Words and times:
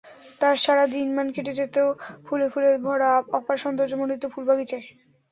তার 0.41 0.55
সারা 0.55 0.85
দিনমান 0.87 1.27
কেটে 1.35 1.53
যেত 1.59 1.75
ফুলে 2.25 2.47
ফুলে 2.53 2.69
ভরা 2.85 3.11
অপার 3.37 3.57
সৌন্দর্যমণ্ডিত 3.57 4.23
ফুল 4.33 4.43
বাগিচায়। 4.49 4.85